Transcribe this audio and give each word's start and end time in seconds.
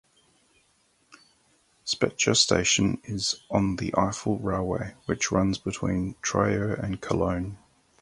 Speicher 1.85 2.35
station 2.35 2.99
is 3.03 3.35
on 3.51 3.75
the 3.75 3.91
Eifel 3.91 4.39
Railway 4.43 4.95
which 5.05 5.31
runs 5.31 5.59
between 5.59 6.15
Trier 6.23 6.73
and 6.73 6.99
Cologne. 6.99 7.59